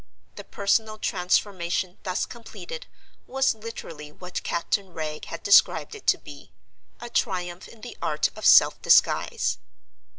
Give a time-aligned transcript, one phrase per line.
[0.35, 2.87] The personal transformation thus completed
[3.27, 8.43] was literally what Captain Wragge had described it to be—a triumph in the art of
[8.43, 9.59] self disguise.